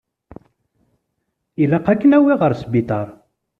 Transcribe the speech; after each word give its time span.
Ilaq 1.61 1.85
ad 1.91 1.99
k-nawi 2.01 2.33
ɣer 2.41 2.51
sbiṭar. 2.61 3.07